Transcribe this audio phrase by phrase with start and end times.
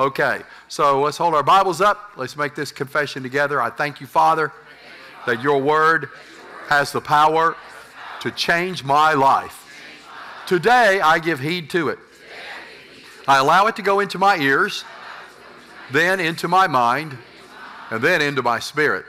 [0.00, 2.12] Okay, so let's hold our Bibles up.
[2.16, 3.60] Let's make this confession together.
[3.60, 4.52] I thank you, Father,
[5.26, 6.10] that your word
[6.68, 7.56] has the power
[8.20, 9.64] to change my life.
[10.46, 11.98] Today, I give heed to it.
[13.26, 14.84] I allow it to go into my ears,
[15.90, 17.18] then into my mind,
[17.90, 19.04] and then into my spirit.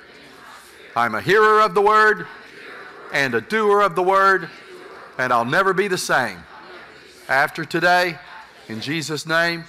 [0.96, 2.26] I'm a hearer of the word
[3.14, 4.50] and a doer of the word,
[5.20, 6.40] and I'll never be the same.
[7.28, 8.18] After today,
[8.68, 9.66] in Jesus' name,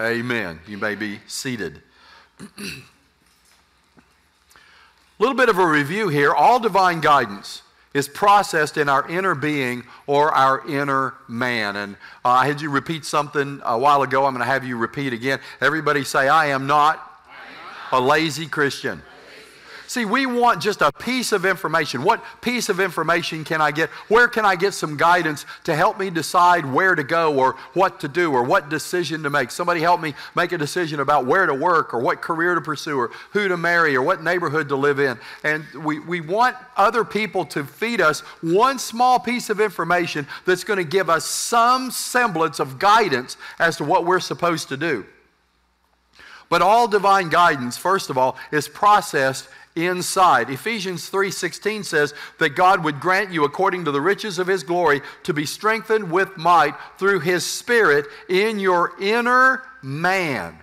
[0.00, 0.60] Amen.
[0.66, 1.80] You may be seated.
[2.38, 2.44] A
[5.18, 6.34] little bit of a review here.
[6.34, 7.62] All divine guidance
[7.94, 11.76] is processed in our inner being or our inner man.
[11.76, 11.94] And
[12.26, 14.26] uh, I had you repeat something a while ago.
[14.26, 15.40] I'm going to have you repeat again.
[15.62, 19.00] Everybody say, I am not, I am not a lazy Christian.
[19.86, 22.02] See, we want just a piece of information.
[22.02, 23.88] What piece of information can I get?
[24.08, 28.00] Where can I get some guidance to help me decide where to go or what
[28.00, 29.50] to do or what decision to make?
[29.50, 32.98] Somebody help me make a decision about where to work or what career to pursue
[32.98, 35.18] or who to marry or what neighborhood to live in.
[35.44, 40.64] And we, we want other people to feed us one small piece of information that's
[40.64, 45.06] going to give us some semblance of guidance as to what we're supposed to do.
[46.48, 50.48] But all divine guidance, first of all, is processed inside.
[50.48, 55.02] Ephesians 3:16 says that God would grant you according to the riches of his glory
[55.24, 60.58] to be strengthened with might through his spirit in your inner man.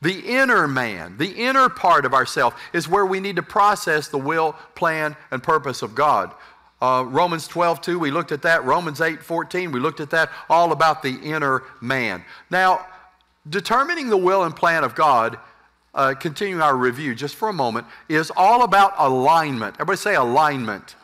[0.00, 4.18] The inner man, the inner part of ourself is where we need to process the
[4.18, 6.32] will, plan, and purpose of God.
[6.80, 8.64] Uh, Romans 12, 2, we looked at that.
[8.64, 10.30] Romans 8, 14, we looked at that.
[10.48, 12.24] All about the inner man.
[12.48, 12.86] Now,
[13.48, 15.38] determining the will and plan of God
[15.94, 19.74] uh, continuing our review just for a moment, is all about alignment.
[19.76, 20.94] Everybody say alignment.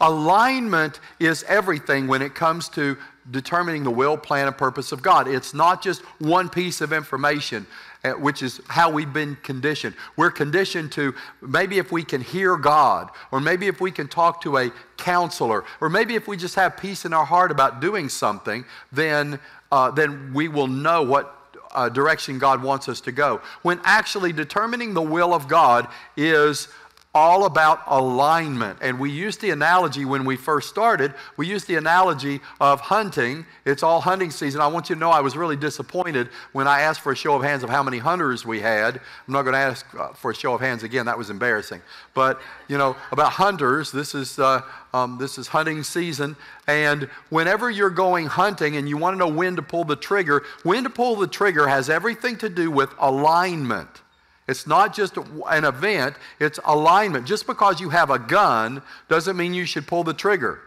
[0.00, 2.96] Alignment is everything when it comes to
[3.30, 5.26] determining the will, plan, and purpose of God.
[5.26, 7.66] It's not just one piece of information,
[8.04, 9.94] uh, which is how we've been conditioned.
[10.16, 14.40] We're conditioned to maybe if we can hear God, or maybe if we can talk
[14.42, 18.08] to a counselor, or maybe if we just have peace in our heart about doing
[18.08, 19.40] something, then,
[19.72, 21.36] uh, then we will know what
[21.76, 23.40] uh, direction God wants us to go.
[23.62, 26.68] When actually determining the will of God is
[27.16, 28.78] all about alignment.
[28.82, 33.46] And we used the analogy when we first started, we used the analogy of hunting.
[33.64, 34.60] It's all hunting season.
[34.60, 37.34] I want you to know I was really disappointed when I asked for a show
[37.34, 38.96] of hands of how many hunters we had.
[38.96, 41.80] I'm not going to ask uh, for a show of hands again, that was embarrassing.
[42.12, 42.38] But,
[42.68, 44.60] you know, about hunters, this is, uh,
[44.92, 46.36] um, this is hunting season.
[46.66, 50.44] And whenever you're going hunting and you want to know when to pull the trigger,
[50.64, 54.02] when to pull the trigger has everything to do with alignment.
[54.48, 57.26] It's not just an event, it's alignment.
[57.26, 60.60] Just because you have a gun doesn't mean you should pull the trigger.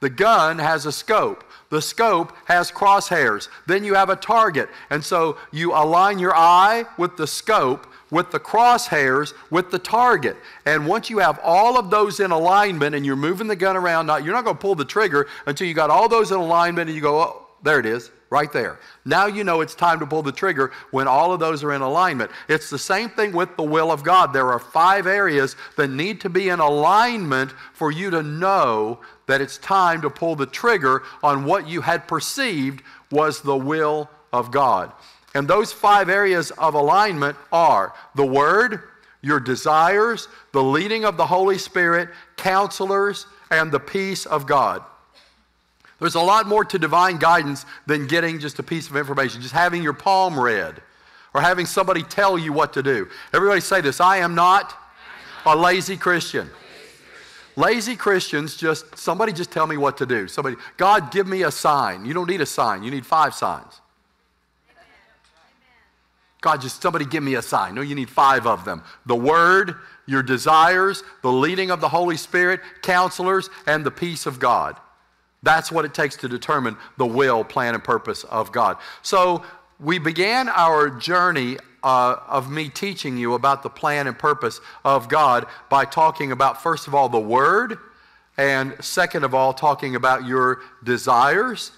[0.00, 1.44] The gun has a scope.
[1.70, 3.48] The scope has crosshairs.
[3.66, 4.70] Then you have a target.
[4.90, 10.36] And so you align your eye with the scope, with the crosshairs, with the target.
[10.64, 14.06] And once you have all of those in alignment and you're moving the gun around,
[14.24, 16.96] you're not going to pull the trigger until you got all those in alignment and
[16.96, 18.78] you go, oh, there it is right there.
[19.04, 21.80] Now you know it's time to pull the trigger when all of those are in
[21.80, 22.30] alignment.
[22.48, 24.32] It's the same thing with the will of God.
[24.32, 29.40] There are five areas that need to be in alignment for you to know that
[29.40, 34.50] it's time to pull the trigger on what you had perceived was the will of
[34.50, 34.92] God.
[35.34, 38.82] And those five areas of alignment are the Word,
[39.22, 44.82] your desires, the leading of the Holy Spirit, counselors, and the peace of God.
[46.00, 49.54] There's a lot more to divine guidance than getting just a piece of information, just
[49.54, 50.80] having your palm read
[51.34, 53.08] or having somebody tell you what to do.
[53.32, 54.74] Everybody say this I am not
[55.44, 56.50] a lazy Christian.
[57.56, 60.28] Lazy Christians just, somebody just tell me what to do.
[60.28, 62.04] Somebody, God, give me a sign.
[62.04, 63.80] You don't need a sign, you need five signs.
[66.40, 67.74] God, just somebody give me a sign.
[67.74, 69.74] No, you need five of them the Word,
[70.06, 74.76] your desires, the leading of the Holy Spirit, counselors, and the peace of God.
[75.42, 78.76] That's what it takes to determine the will, plan, and purpose of God.
[79.02, 79.44] So
[79.78, 85.08] we began our journey uh, of me teaching you about the plan and purpose of
[85.08, 87.78] God by talking about, first of all, the Word,
[88.36, 91.72] and second of all, talking about your desires.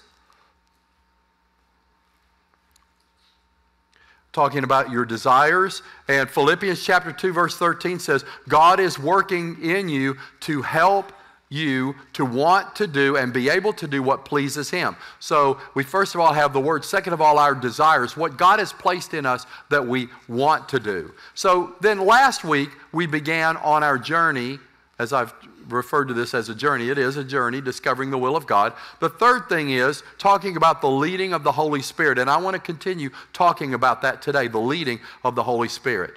[4.33, 5.83] Talking about your desires.
[6.07, 11.11] And Philippians chapter 2, verse 13 says, God is working in you to help
[11.51, 14.95] you to want to do and be able to do what pleases Him.
[15.19, 18.59] So we first of all have the word, second of all, our desires, what God
[18.59, 21.13] has placed in us that we want to do.
[21.35, 24.59] So then last week we began on our journey,
[24.97, 25.33] as I've
[25.67, 26.89] referred to this as a journey.
[26.89, 28.73] It is a journey discovering the will of God.
[28.99, 32.17] The third thing is talking about the leading of the Holy Spirit.
[32.17, 36.13] And I want to continue talking about that today the leading of the Holy Spirit.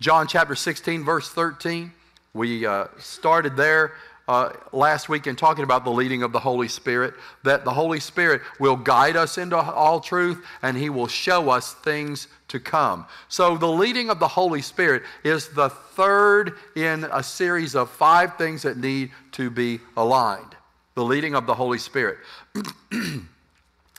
[0.00, 1.92] John chapter 16, verse 13.
[2.34, 3.92] We uh, started there
[4.28, 7.14] uh, last week in talking about the leading of the Holy Spirit,
[7.44, 11.74] that the Holy Spirit will guide us into all truth and He will show us
[11.74, 13.06] things to come.
[13.28, 18.36] So, the leading of the Holy Spirit is the third in a series of five
[18.36, 20.56] things that need to be aligned.
[20.94, 22.18] The leading of the Holy Spirit.
[22.92, 23.28] and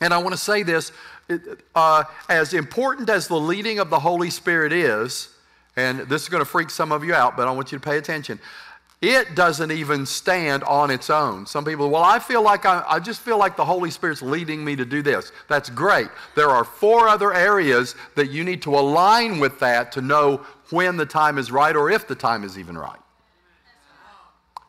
[0.01, 0.91] I want to say this
[1.75, 5.29] uh, as important as the leading of the Holy Spirit is,
[5.75, 7.83] and this is going to freak some of you out, but I want you to
[7.83, 8.39] pay attention
[9.01, 11.45] it doesn't even stand on its own.
[11.45, 14.65] Some people, well, I feel like I, I, just feel like the Holy Spirit's leading
[14.65, 15.31] me to do this.
[15.47, 16.07] That's great.
[16.35, 20.97] There are four other areas that you need to align with that to know when
[20.97, 22.99] the time is right or if the time is even right.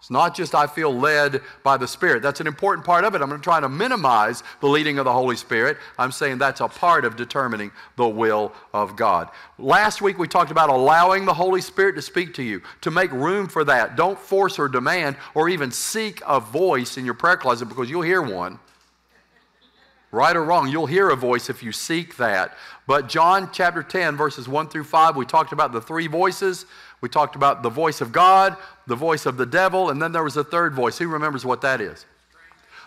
[0.08, 2.22] It's not just I feel led by the Spirit.
[2.22, 3.20] That's an important part of it.
[3.20, 5.76] I'm going to try to minimize the leading of the Holy Spirit.
[5.98, 9.28] I'm saying that's a part of determining the will of God.
[9.58, 13.12] Last week we talked about allowing the Holy Spirit to speak to you, to make
[13.12, 13.96] room for that.
[13.96, 18.00] Don't force or demand or even seek a voice in your prayer closet because you'll
[18.00, 18.58] hear one.
[20.10, 22.56] Right or wrong, you'll hear a voice if you seek that.
[22.86, 26.64] But John chapter 10, verses 1 through 5, we talked about the three voices.
[27.02, 28.56] We talked about the voice of God,
[28.86, 30.96] the voice of the devil, and then there was a third voice.
[30.96, 32.06] Who remembers what that is?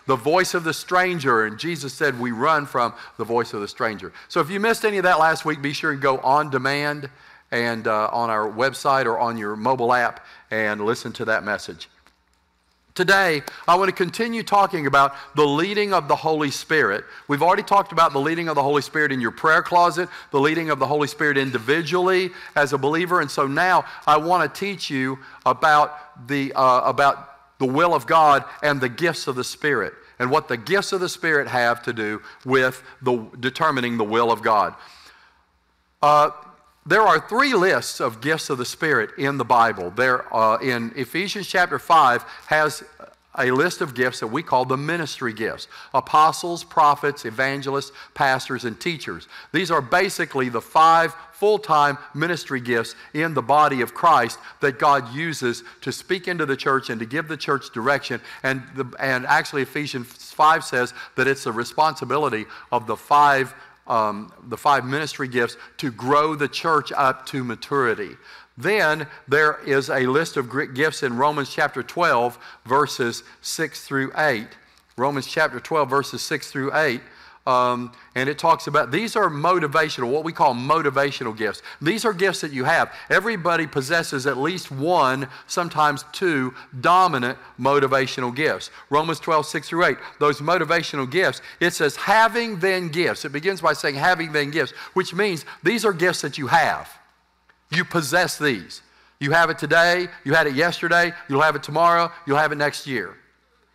[0.06, 1.46] The voice of the stranger.
[1.46, 4.12] And Jesus said, We run from the voice of the stranger.
[4.28, 7.08] So if you missed any of that last week, be sure and go on demand
[7.52, 11.88] and uh, on our website or on your mobile app and listen to that message.
[12.94, 17.04] Today, I want to continue talking about the leading of the Holy Spirit.
[17.26, 20.38] We've already talked about the leading of the Holy Spirit in your prayer closet, the
[20.38, 24.60] leading of the Holy Spirit individually as a believer, and so now I want to
[24.60, 29.44] teach you about the, uh, about the will of God and the gifts of the
[29.44, 34.04] Spirit and what the gifts of the Spirit have to do with the, determining the
[34.04, 34.74] will of God.
[36.02, 36.30] Uh,
[36.84, 39.90] there are three lists of gifts of the Spirit in the Bible.
[39.90, 42.82] There, uh, in Ephesians chapter 5, has
[43.38, 48.78] a list of gifts that we call the ministry gifts apostles, prophets, evangelists, pastors, and
[48.78, 49.26] teachers.
[49.52, 54.78] These are basically the five full time ministry gifts in the body of Christ that
[54.78, 58.20] God uses to speak into the church and to give the church direction.
[58.42, 63.54] And, the, and actually, Ephesians 5 says that it's the responsibility of the five
[63.92, 68.16] um, the five ministry gifts to grow the church up to maturity.
[68.56, 74.48] Then there is a list of gifts in Romans chapter 12, verses 6 through 8.
[74.96, 77.02] Romans chapter 12, verses 6 through 8
[77.44, 81.60] um, and it talks about these are motivational, what we call motivational gifts.
[81.80, 82.94] These are gifts that you have.
[83.10, 88.70] Everybody possesses at least one, sometimes two, dominant motivational gifts.
[88.90, 89.96] Romans 12, 6 through 8.
[90.20, 93.24] Those motivational gifts, it says, having then gifts.
[93.24, 96.88] It begins by saying, having then gifts, which means these are gifts that you have.
[97.72, 98.82] You possess these.
[99.18, 102.56] You have it today, you had it yesterday, you'll have it tomorrow, you'll have it
[102.56, 103.16] next year.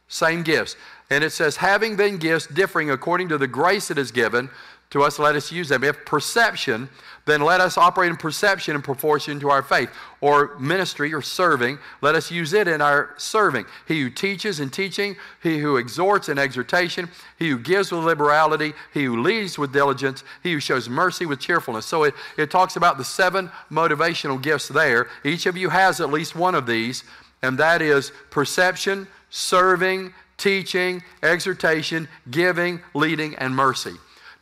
[0.08, 0.76] Same gifts.
[1.10, 4.50] And it says, having then gifts differing according to the grace that is given
[4.90, 5.84] to us, let us use them.
[5.84, 6.88] If perception,
[7.26, 9.90] then let us operate in perception in proportion to our faith.
[10.22, 13.66] Or ministry or serving, let us use it in our serving.
[13.86, 18.74] He who teaches in teaching, he who exhorts in exhortation, he who gives with liberality,
[18.94, 21.86] he who leads with diligence, he who shows mercy with cheerfulness.
[21.86, 25.08] So it, it talks about the seven motivational gifts there.
[25.26, 27.04] Each of you has at least one of these,
[27.42, 33.94] and that is perception, serving, teaching, exhortation, giving, leading, and mercy.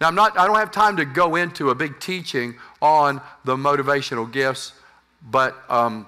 [0.02, 3.56] Now, I'm not, I don't have time to go into a big teaching on the
[3.56, 4.74] motivational gifts,
[5.30, 6.06] but um,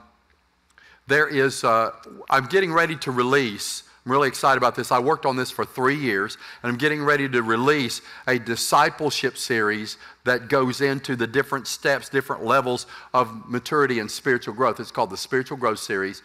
[1.07, 1.91] there is, uh,
[2.29, 3.83] I'm getting ready to release.
[4.05, 4.91] I'm really excited about this.
[4.91, 9.37] I worked on this for three years, and I'm getting ready to release a discipleship
[9.37, 14.81] series that goes into the different steps, different levels of maturity and spiritual growth.
[14.81, 16.23] It's called the Spiritual Growth Series.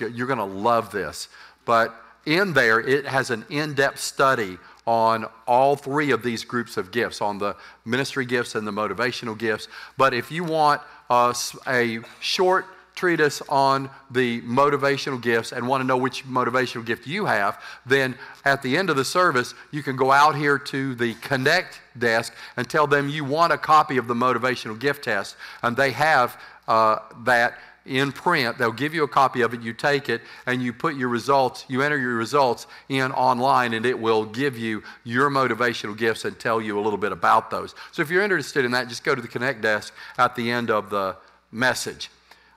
[0.00, 1.28] You're going to love this.
[1.64, 1.94] But
[2.26, 6.90] in there, it has an in depth study on all three of these groups of
[6.90, 9.68] gifts on the ministry gifts and the motivational gifts.
[9.96, 15.96] But if you want a short treatise on the motivational gifts and want to know
[15.96, 20.10] which motivational gift you have, then at the end of the service, you can go
[20.10, 24.14] out here to the Connect desk and tell them you want a copy of the
[24.14, 28.58] motivational gift test, and they have uh, that in print.
[28.58, 29.62] They'll give you a copy of it.
[29.62, 33.86] You take it and you put your results, you enter your results in online, and
[33.86, 37.74] it will give you your motivational gifts and tell you a little bit about those.
[37.92, 40.70] So if you're interested in that, just go to the Connect desk at the end
[40.70, 41.16] of the
[41.52, 42.10] message.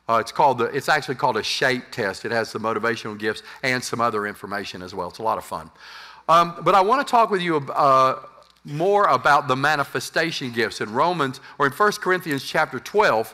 [0.09, 2.25] Uh, it's called the, it's actually called a shape test.
[2.25, 5.07] It has the motivational gifts and some other information as well.
[5.07, 5.71] It's a lot of fun.
[6.27, 8.19] Um, but I want to talk with you uh,
[8.65, 13.33] more about the manifestation gifts in Romans or in 1 Corinthians chapter 12.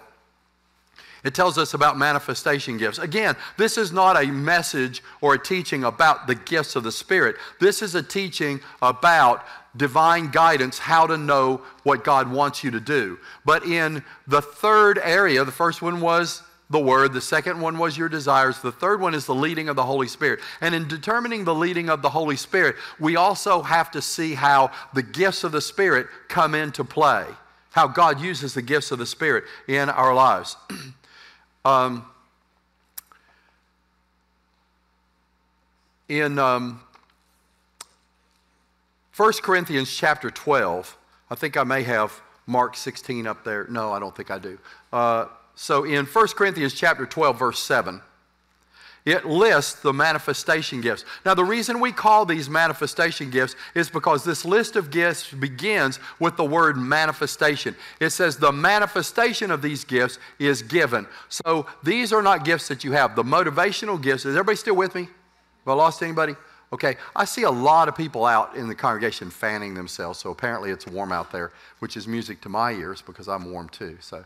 [1.24, 2.98] It tells us about manifestation gifts.
[2.98, 7.36] Again, this is not a message or a teaching about the gifts of the Spirit.
[7.60, 9.46] This is a teaching about
[9.76, 13.20] divine guidance, how to know what God wants you to do.
[13.46, 17.14] But in the third area, the first one was the Word.
[17.14, 18.62] The second one was your desires.
[18.62, 20.40] The third one is the leading of the Holy Spirit.
[20.62, 24.72] And in determining the leading of the Holy Spirit, we also have to see how
[24.94, 27.26] the gifts of the Spirit come into play,
[27.72, 30.56] how God uses the gifts of the Spirit in our lives.
[31.66, 32.06] um,
[36.08, 36.82] in um,
[39.16, 40.98] 1 Corinthians chapter 12,
[41.30, 43.68] I think I may have Mark 16 up there.
[43.70, 44.58] No, I don't think I do.
[44.92, 45.26] Uh,
[45.56, 48.02] so in 1 Corinthians chapter 12, verse 7,
[49.06, 51.06] it lists the manifestation gifts.
[51.26, 56.00] Now, the reason we call these manifestation gifts is because this list of gifts begins
[56.20, 57.76] with the word manifestation.
[58.00, 61.08] It says the manifestation of these gifts is given.
[61.30, 63.16] So these are not gifts that you have.
[63.16, 65.04] The motivational gifts, is everybody still with me?
[65.04, 66.36] Have I lost anybody?
[66.72, 70.70] Okay, I see a lot of people out in the congregation fanning themselves, so apparently
[70.70, 73.98] it's warm out there, which is music to my ears because I'm warm too.
[74.02, 74.24] So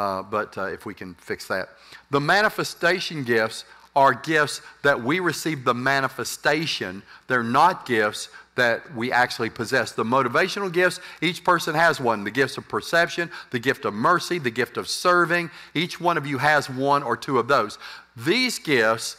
[0.00, 1.68] uh, but uh, if we can fix that.
[2.10, 3.64] The manifestation gifts
[3.96, 7.02] are gifts that we receive the manifestation.
[7.26, 9.92] They're not gifts that we actually possess.
[9.92, 12.24] The motivational gifts, each person has one.
[12.24, 15.50] The gifts of perception, the gift of mercy, the gift of serving.
[15.74, 17.78] Each one of you has one or two of those.
[18.16, 19.16] These gifts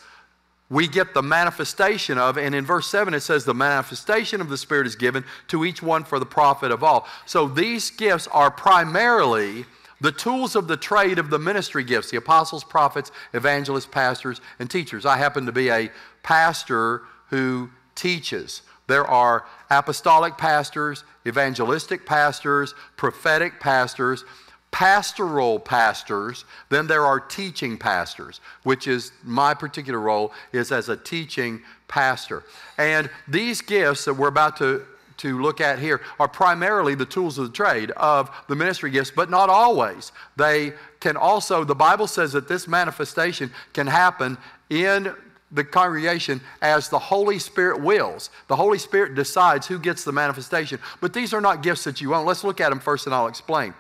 [0.72, 4.58] we get the manifestation of, and in verse 7 it says, the manifestation of the
[4.58, 7.08] Spirit is given to each one for the profit of all.
[7.25, 9.66] So these gifts are primarily
[10.01, 14.70] the tools of the trade of the ministry gifts the apostles, prophets, evangelists, pastors, and
[14.70, 15.05] teachers.
[15.05, 15.89] I happen to be a
[16.24, 18.63] pastor who teaches.
[18.88, 24.25] There are apostolic pastors, evangelistic pastors, prophetic pastors,
[24.72, 30.96] pastoral pastors, then there are teaching pastors, which is my particular role is as a
[30.96, 32.43] teaching pastor.
[32.77, 34.86] And these gifts that we're about to
[35.22, 39.12] to look at here are primarily the tools of the trade of the ministry gifts,
[39.12, 40.12] but not always.
[40.36, 44.38] They can also, the Bible says that this manifestation can happen
[44.70, 45.13] in
[45.51, 48.32] the congregation as the Holy Spirit wills.
[48.48, 50.80] The Holy Spirit decides who gets the manifestation.
[51.01, 52.25] But these are not gifts that you own.
[52.25, 53.74] Let's look at them first and I'll explain.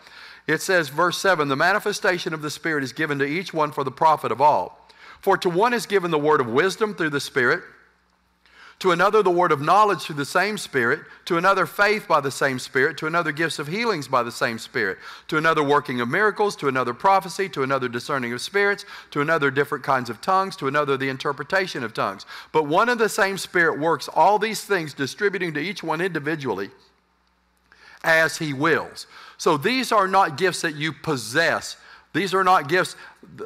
[0.47, 3.83] It says, verse 7 the manifestation of the Spirit is given to each one for
[3.83, 4.87] the profit of all.
[5.21, 7.63] For to one is given the word of wisdom through the Spirit
[8.81, 12.31] to another the word of knowledge through the same Spirit, to another faith by the
[12.31, 14.97] same Spirit, to another gifts of healings by the same Spirit,
[15.27, 19.51] to another working of miracles, to another prophecy, to another discerning of spirits, to another
[19.51, 22.25] different kinds of tongues, to another the interpretation of tongues.
[22.51, 26.71] But one and the same Spirit works all these things, distributing to each one individually
[28.03, 29.05] as He wills.
[29.37, 31.77] So these are not gifts that you possess.
[32.13, 32.95] These are not gifts,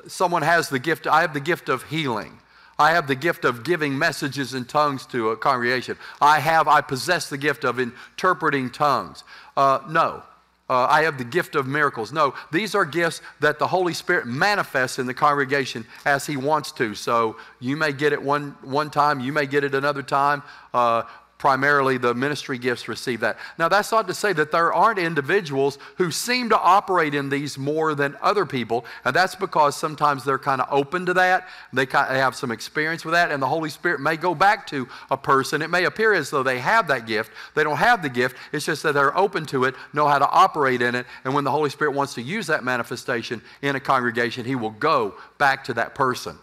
[0.07, 2.39] someone has the gift, I have the gift of healing.
[2.77, 5.97] I have the gift of giving messages in tongues to a congregation.
[6.19, 9.23] I have, I possess the gift of interpreting tongues.
[9.55, 10.23] Uh, no.
[10.67, 12.11] Uh, I have the gift of miracles.
[12.11, 16.71] No, these are gifts that the Holy Spirit manifests in the congregation as He wants
[16.73, 16.95] to.
[16.95, 20.41] So you may get it one, one time, you may get it another time.
[20.73, 21.03] Uh,
[21.37, 23.37] primarily the ministry gifts receive that.
[23.57, 27.57] Now, that's not to say that there aren't individuals who seem to operate in these
[27.57, 31.47] more than other people, and that's because sometimes they're kind of open to that.
[31.73, 35.17] They have some experience with that, and the Holy Spirit may go back to a
[35.17, 35.61] person.
[35.61, 37.31] It may appear as though they have that gift.
[37.53, 40.29] They don't have the gift, it's just that they're open to it, know how to
[40.29, 43.79] operate in it, and when the Holy Spirit wants to use that manifestation in a
[43.79, 46.37] congregation, He will go back to that person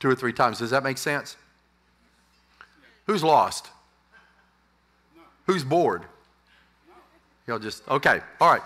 [0.00, 0.58] two or three times.
[0.58, 1.36] Does that make sense?
[3.06, 3.68] Who's lost?
[5.46, 6.02] Who's bored?
[7.46, 8.62] Y'all just, okay, all right.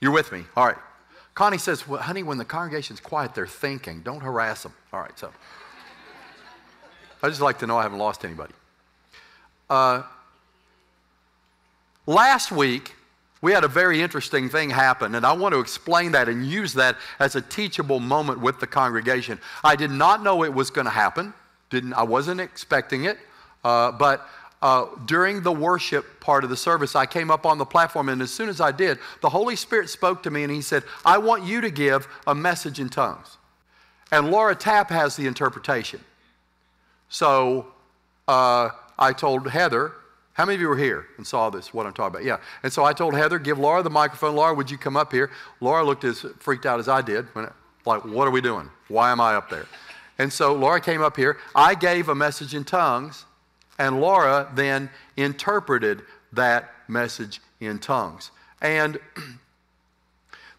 [0.00, 0.44] You're with me.
[0.56, 0.76] All right.
[1.34, 4.00] Connie says, well, honey, when the congregation's quiet, they're thinking.
[4.00, 4.72] Don't harass them.
[4.92, 5.30] All right, so.
[7.22, 8.52] I just like to know I haven't lost anybody.
[9.68, 10.02] Uh,
[12.06, 12.94] last week,
[13.42, 16.72] we had a very interesting thing happen, and I want to explain that and use
[16.74, 19.38] that as a teachable moment with the congregation.
[19.62, 21.34] I did not know it was going to happen.
[21.70, 23.18] Didn't, I wasn't expecting it,
[23.64, 24.26] uh, but
[24.62, 28.22] uh, during the worship part of the service, I came up on the platform, and
[28.22, 31.18] as soon as I did, the Holy Spirit spoke to me and He said, I
[31.18, 33.36] want you to give a message in tongues.
[34.10, 36.00] And Laura Tapp has the interpretation.
[37.08, 37.66] So
[38.28, 39.92] uh, I told Heather,
[40.32, 42.24] how many of you were here and saw this, what I'm talking about?
[42.24, 42.38] Yeah.
[42.62, 44.36] And so I told Heather, give Laura the microphone.
[44.36, 45.30] Laura, would you come up here?
[45.60, 47.26] Laura looked as freaked out as I did.
[47.84, 48.68] Like, what are we doing?
[48.88, 49.66] Why am I up there?
[50.18, 51.38] And so Laura came up here.
[51.54, 53.24] I gave a message in tongues,
[53.78, 56.02] and Laura then interpreted
[56.32, 58.30] that message in tongues.
[58.60, 58.98] And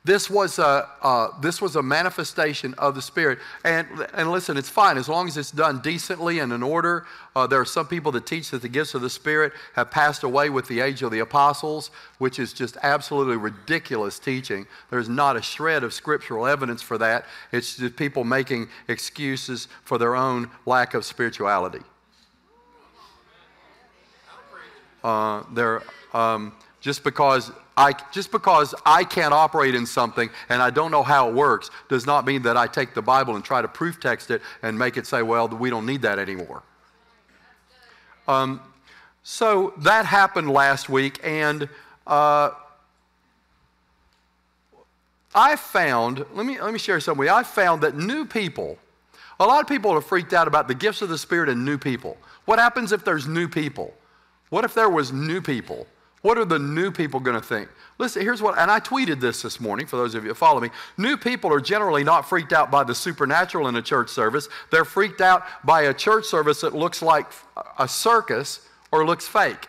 [0.04, 3.40] this was a, uh, this was a manifestation of the Spirit.
[3.66, 7.06] And, and listen, it's fine as long as it's done decently and in order.
[7.36, 10.24] Uh, there are some people that teach that the gifts of the Spirit have passed
[10.24, 14.66] away with the age of the apostles, which is just absolutely ridiculous teaching.
[14.90, 17.26] There's not a shred of scriptural evidence for that.
[17.52, 21.82] It's just people making excuses for their own lack of spirituality.
[25.04, 25.84] Uh, they're.
[26.14, 31.04] Um, just because I, just because I can't operate in something and I don't know
[31.04, 34.00] how it works does not mean that I take the Bible and try to proof
[34.00, 36.64] text it and make it say, well, we don't need that anymore.
[38.28, 38.62] Um,
[39.24, 41.68] so that happened last week, and
[42.06, 42.52] uh,
[45.36, 47.34] I found, let me, let me share something with you.
[47.34, 48.78] I found that new people,
[49.40, 51.78] a lot of people are freaked out about the gifts of the Spirit and new
[51.78, 52.18] people.
[52.46, 53.94] What happens if there's new people?
[54.50, 55.88] What if there was new people?
[56.22, 57.70] What are the new people going to think?
[58.00, 60.60] Listen, here's what, and I tweeted this this morning for those of you that follow
[60.60, 60.70] me.
[60.98, 64.50] New people are generally not freaked out by the supernatural in a church service.
[64.72, 67.28] They're freaked out by a church service that looks like
[67.78, 68.62] a circus
[68.92, 69.68] or looks fake.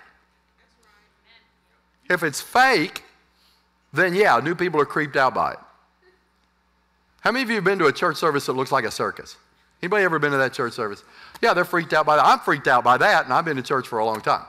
[2.08, 3.02] If it's fake,
[3.92, 5.58] then yeah, new people are creeped out by it.
[7.20, 9.37] How many of you have been to a church service that looks like a circus?
[9.82, 11.04] Anybody ever been to that church service?
[11.42, 12.25] Yeah, they're freaked out by that.
[12.25, 14.44] I'm freaked out by that, and I've been to church for a long time.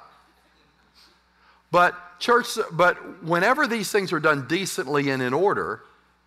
[1.71, 5.81] But church, but whenever these things are done decently and in order,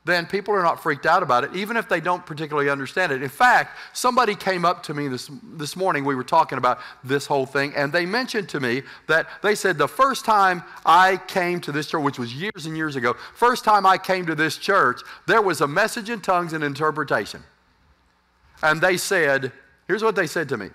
[0.04, 3.22] then people are not freaked out about it, even if they don't particularly understand it.
[3.22, 7.24] In fact, somebody came up to me this, this morning, we were talking about this
[7.24, 11.60] whole thing, and they mentioned to me that they said the first time I came
[11.60, 14.56] to this church, which was years and years ago, first time I came to this
[14.56, 17.44] church, there was a message in tongues and interpretation.
[18.60, 19.52] And they said,
[19.86, 20.70] here's what they said to me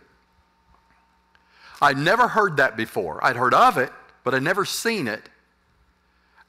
[1.81, 3.23] I'd never heard that before.
[3.23, 3.91] I'd heard of it,
[4.27, 5.21] but I'd never seen it.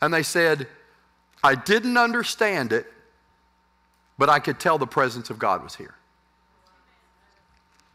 [0.01, 0.67] And they said,
[1.45, 2.89] I didn't understand it,
[4.19, 5.95] but I could tell the presence of God was here.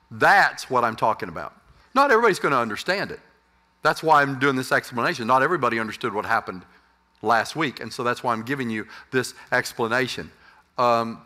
[0.10, 1.53] That's what I'm talking about.
[1.93, 3.19] Not everybody's going to understand it.
[3.81, 5.27] That's why I'm doing this explanation.
[5.27, 6.62] Not everybody understood what happened
[7.21, 10.31] last week, and so that's why I'm giving you this explanation.
[10.77, 11.19] Um,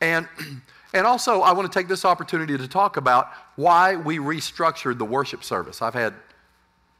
[0.00, 0.26] and,
[0.92, 5.04] and also, I want to take this opportunity to talk about why we restructured the
[5.04, 5.80] worship service.
[5.80, 6.14] I've had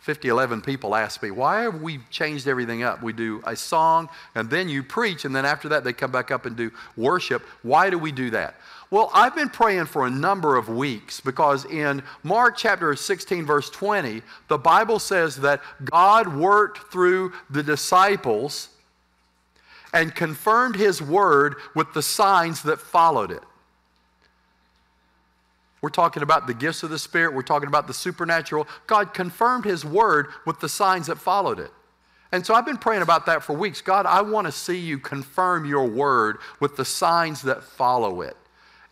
[0.02, 3.04] 50, 11 people ask me, why have we changed everything up?
[3.04, 6.32] We do a song and then you preach, and then after that they come back
[6.32, 7.42] up and do worship.
[7.62, 8.56] Why do we do that?
[8.90, 13.70] Well, I've been praying for a number of weeks because in Mark chapter 16, verse
[13.70, 18.70] 20, the Bible says that God worked through the disciples
[19.92, 23.44] and confirmed his word with the signs that followed it.
[25.82, 27.34] We're talking about the gifts of the Spirit.
[27.34, 28.66] We're talking about the supernatural.
[28.86, 31.72] God confirmed His word with the signs that followed it.
[32.30, 33.82] And so I've been praying about that for weeks.
[33.82, 38.36] God, I want to see you confirm your word with the signs that follow it.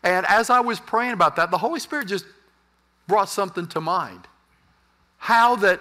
[0.02, 2.26] And as I was praying about that, the Holy Spirit just
[3.06, 4.26] brought something to mind.
[5.18, 5.80] How that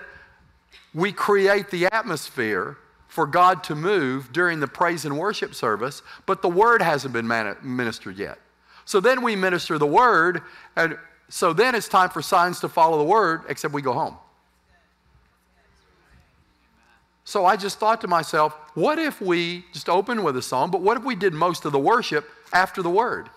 [0.94, 6.42] we create the atmosphere for God to move during the praise and worship service, but
[6.42, 7.28] the word hasn't been
[7.64, 8.40] ministered yet.
[8.90, 10.42] So then we minister the word,
[10.76, 10.98] and
[11.30, 14.18] so then it's time for signs to follow the word, except we go home.
[17.24, 20.82] So I just thought to myself, what if we just opened with a song, but
[20.82, 23.30] what if we did most of the worship after the word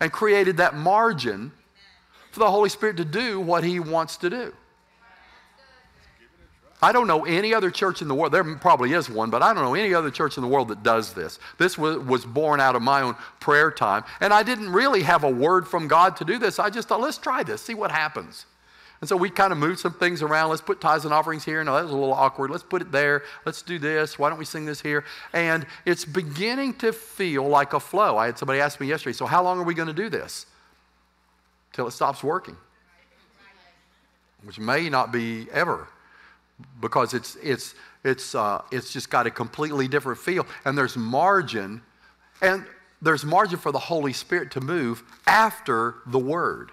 [0.00, 1.52] and created that margin
[2.30, 4.54] for the Holy Spirit to do what He wants to do?
[6.82, 9.54] I don't know any other church in the world, there probably is one, but I
[9.54, 11.38] don't know any other church in the world that does this.
[11.56, 14.02] This was, born out of my own prayer time.
[14.20, 16.58] And I didn't really have a word from God to do this.
[16.58, 18.46] I just thought, let's try this, see what happens.
[19.00, 20.50] And so we kind of moved some things around.
[20.50, 21.62] Let's put tithes and offerings here.
[21.64, 22.50] No, that was a little awkward.
[22.50, 23.24] Let's put it there.
[23.44, 24.16] Let's do this.
[24.16, 25.04] Why don't we sing this here?
[25.32, 28.16] And it's beginning to feel like a flow.
[28.16, 30.46] I had somebody ask me yesterday, so how long are we going to do this?
[31.72, 32.56] Till it stops working,
[34.44, 35.88] which may not be ever
[36.80, 40.46] because it's, it's, it's, uh, it's just got a completely different feel.
[40.64, 41.82] And there's margin,
[42.40, 42.64] and
[43.00, 46.72] there's margin for the Holy Spirit to move after the Word.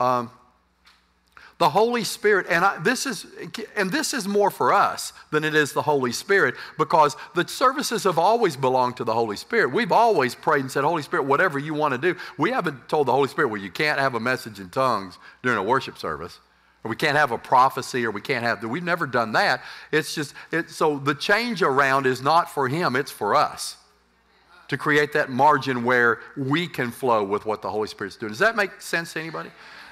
[0.00, 0.30] Um,
[1.58, 3.24] the Holy Spirit, and I, this is,
[3.76, 8.02] and this is more for us than it is the Holy Spirit, because the services
[8.02, 9.72] have always belonged to the Holy Spirit.
[9.72, 12.18] We've always prayed and said, Holy Spirit, whatever you want to do.
[12.36, 15.56] We haven't told the Holy Spirit, well, you can't have a message in tongues during
[15.56, 16.40] a worship service
[16.84, 18.68] or we can't have a prophecy, or we can't have, that.
[18.68, 19.62] we've never done that.
[19.92, 23.76] It's just, it, so the change around is not for him, it's for us
[24.68, 28.30] to create that margin where we can flow with what the Holy Spirit's doing.
[28.32, 29.50] Does that make sense to anybody?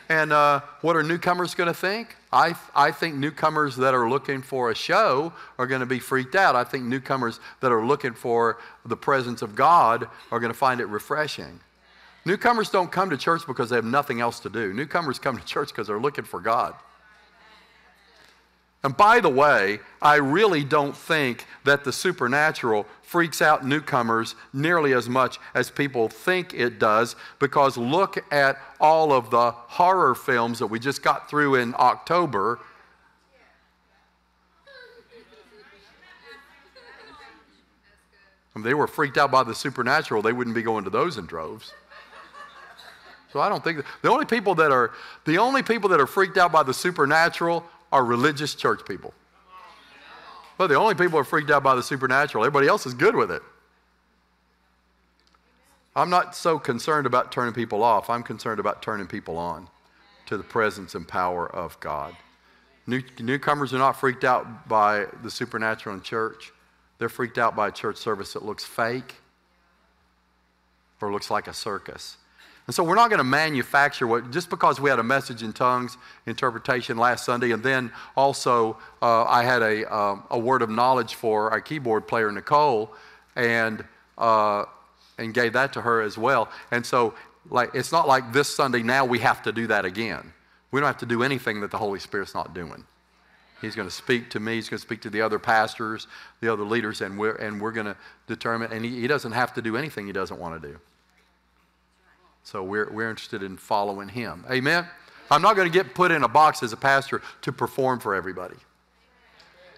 [0.08, 2.16] And uh, what are newcomers going to think?
[2.32, 6.34] I, I think newcomers that are looking for a show are going to be freaked
[6.34, 6.56] out.
[6.56, 10.80] I think newcomers that are looking for the presence of God are going to find
[10.80, 11.60] it refreshing.
[12.24, 14.72] Newcomers don't come to church because they have nothing else to do.
[14.72, 16.74] Newcomers come to church because they're looking for God.
[18.82, 24.94] And by the way, I really don't think that the supernatural freaks out newcomers nearly
[24.94, 30.58] as much as people think it does because look at all of the horror films
[30.60, 32.58] that we just got through in October.
[38.56, 41.26] If they were freaked out by the supernatural, they wouldn't be going to those in
[41.26, 41.72] droves.
[43.32, 44.92] So I don't think that, the only people that are
[45.24, 49.14] the only people that are freaked out by the supernatural are religious church people.
[50.58, 52.44] But the only people are freaked out by the supernatural.
[52.44, 53.42] Everybody else is good with it.
[55.96, 58.10] I'm not so concerned about turning people off.
[58.10, 59.68] I'm concerned about turning people on
[60.26, 62.14] to the presence and power of God.
[62.86, 66.52] New, newcomers are not freaked out by the supernatural in church.
[66.98, 69.16] They're freaked out by a church service that looks fake
[71.00, 72.16] or looks like a circus.
[72.70, 75.52] And so we're not going to manufacture what, just because we had a message in
[75.52, 80.70] tongues interpretation last Sunday, and then also uh, I had a, um, a word of
[80.70, 82.92] knowledge for our keyboard player, Nicole,
[83.34, 83.84] and,
[84.18, 84.66] uh,
[85.18, 86.48] and gave that to her as well.
[86.70, 87.14] And so
[87.50, 90.32] like, it's not like this Sunday now we have to do that again.
[90.70, 92.84] We don't have to do anything that the Holy Spirit's not doing.
[93.60, 94.54] He's going to speak to me.
[94.54, 96.06] He's going to speak to the other pastors,
[96.40, 97.96] the other leaders, and we're, and we're going to
[98.28, 98.70] determine.
[98.70, 100.78] And he, he doesn't have to do anything he doesn't want to do.
[102.44, 104.44] So we're, we're interested in following him.
[104.50, 104.86] Amen?
[105.30, 108.14] I'm not going to get put in a box as a pastor to perform for
[108.14, 108.56] everybody.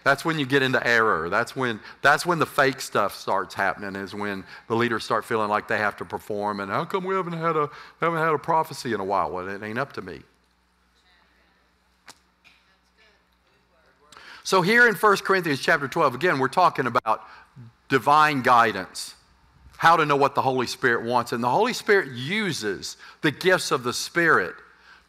[0.05, 1.29] That's when you get into error.
[1.29, 5.49] That's when, that's when the fake stuff starts happening, is when the leaders start feeling
[5.49, 6.61] like they have to perform.
[6.61, 7.71] And how come we haven't had a,
[8.01, 9.31] haven't had a prophecy in a while?
[9.31, 10.23] Well, it ain't up to me.
[14.45, 17.23] So here in 1 Corinthians chapter 12, again, we're talking about
[17.89, 19.15] divine guidance
[19.83, 21.33] how to know what the Holy Spirit wants.
[21.33, 24.55] And the Holy Spirit uses the gifts of the Spirit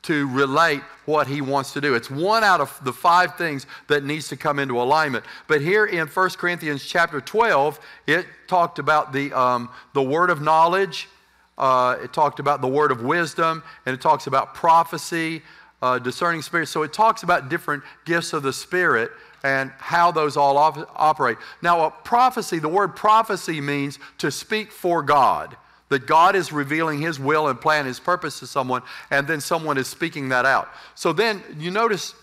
[0.01, 1.93] to relate what he wants to do.
[1.93, 5.25] It's one out of the five things that needs to come into alignment.
[5.47, 10.41] But here in 1 Corinthians chapter 12, it talked about the, um, the word of
[10.41, 11.07] knowledge,
[11.55, 15.43] uh, it talked about the word of wisdom, and it talks about prophecy,
[15.83, 16.65] uh, discerning spirit.
[16.65, 19.11] So it talks about different gifts of the Spirit
[19.43, 21.37] and how those all op- operate.
[21.61, 25.57] Now, a prophecy, the word prophecy means to speak for God.
[25.89, 29.77] That God is revealing His will and plan, His purpose to someone, and then someone
[29.77, 30.69] is speaking that out.
[30.95, 32.15] So then you notice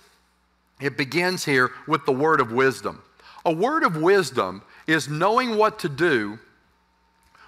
[0.81, 3.03] it begins here with the word of wisdom.
[3.45, 6.39] A word of wisdom is knowing what to do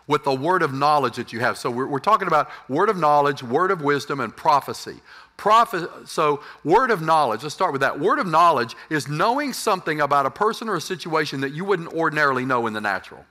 [0.07, 1.57] with the word of knowledge that you have.
[1.57, 4.97] So we're, we're, talking about word of knowledge, word of wisdom, and prophecy.
[5.37, 7.99] Prophet, so, word of knowledge, let's start with that.
[7.99, 11.93] Word of knowledge is knowing something about a person or a situation that you wouldn't
[11.93, 13.25] ordinarily know in the natural.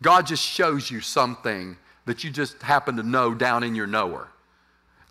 [0.00, 1.76] God just shows you something
[2.06, 4.28] that you just happen to know down in your knower.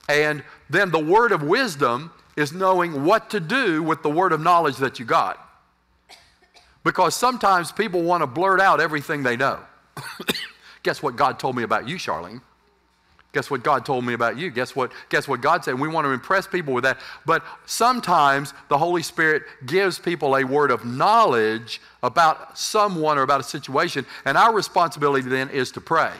[0.09, 4.41] And then the word of wisdom is knowing what to do with the word of
[4.41, 5.39] knowledge that you got.
[6.83, 9.59] Because sometimes people want to blurt out everything they know.
[10.83, 12.41] Guess what God told me about you, Charlene?
[13.33, 14.51] Guess what God told me about you?
[14.51, 15.79] Guess what, guess what God said?
[15.79, 16.99] We want to impress people with that.
[17.25, 23.39] But sometimes the Holy Spirit gives people a word of knowledge about someone or about
[23.39, 26.11] a situation, and our responsibility then is to pray.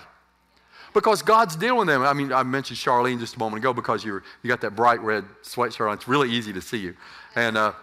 [0.95, 2.02] Because God's dealing them.
[2.02, 5.02] I mean, I mentioned Charlene just a moment ago because you you got that bright
[5.02, 5.95] red sweatshirt on.
[5.95, 6.95] It's really easy to see you.
[7.36, 7.73] And uh,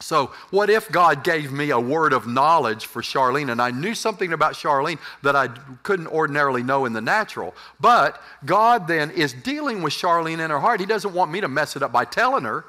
[0.00, 3.96] so, what if God gave me a word of knowledge for Charlene and I knew
[3.96, 5.48] something about Charlene that I
[5.82, 7.52] couldn't ordinarily know in the natural?
[7.80, 10.78] But God then is dealing with Charlene in her heart.
[10.78, 12.64] He doesn't want me to mess it up by telling her.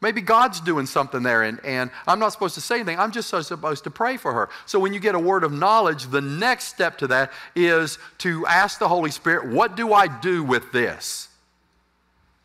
[0.00, 3.00] Maybe God's doing something there, and, and I'm not supposed to say anything.
[3.00, 4.48] I'm just supposed to pray for her.
[4.64, 8.46] So, when you get a word of knowledge, the next step to that is to
[8.46, 11.30] ask the Holy Spirit, What do I do with this?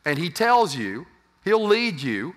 [0.04, 1.06] And He tells you,
[1.44, 2.34] He'll lead you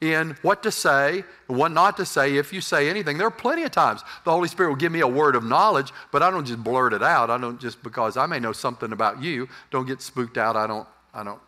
[0.00, 3.16] in what to say and what not to say if you say anything.
[3.16, 5.92] There are plenty of times the Holy Spirit will give me a word of knowledge,
[6.12, 7.30] but I don't just blurt it out.
[7.30, 9.48] I don't just because I may know something about you.
[9.70, 10.56] Don't get spooked out.
[10.56, 10.86] I don't.
[11.14, 11.40] I don't.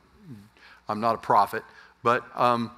[0.88, 1.62] I'm not a prophet,
[2.02, 2.70] but um,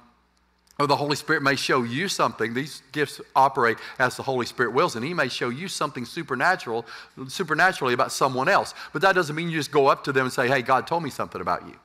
[0.77, 2.53] or the Holy Spirit may show you something.
[2.53, 6.85] These gifts operate as the Holy Spirit wills, and He may show you something supernatural,
[7.29, 8.73] supernaturally about someone else.
[8.91, 11.03] But that doesn't mean you just go up to them and say, "Hey, God told
[11.03, 11.75] me something about you."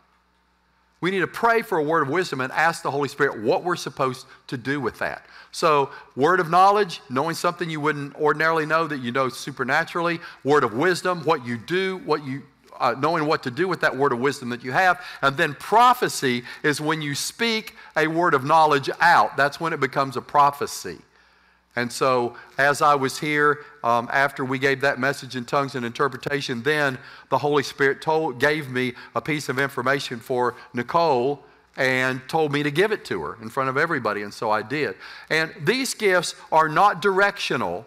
[1.00, 3.62] We need to pray for a word of wisdom and ask the Holy Spirit what
[3.62, 5.26] we're supposed to do with that.
[5.52, 10.20] So, word of knowledge, knowing something you wouldn't ordinarily know that you know supernaturally.
[10.42, 12.42] Word of wisdom, what you do, what you
[12.78, 15.02] uh, knowing what to do with that word of wisdom that you have.
[15.22, 19.37] And then prophecy is when you speak a word of knowledge out.
[19.37, 20.98] That's when it becomes a prophecy.
[21.76, 25.84] And so, as I was here, um, after we gave that message in tongues and
[25.84, 31.44] interpretation, then the Holy Spirit told, gave me a piece of information for Nicole
[31.76, 34.62] and told me to give it to her in front of everybody, and so I
[34.62, 34.94] did.
[35.28, 37.86] And these gifts are not directional.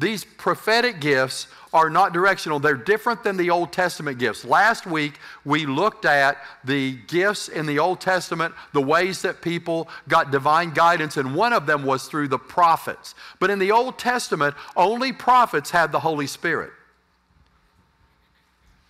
[0.00, 2.58] These prophetic gifts are not directional.
[2.58, 4.46] They're different than the Old Testament gifts.
[4.46, 9.90] Last week, we looked at the gifts in the Old Testament, the ways that people
[10.08, 13.14] got divine guidance, and one of them was through the prophets.
[13.40, 16.70] But in the Old Testament, only prophets had the Holy Spirit.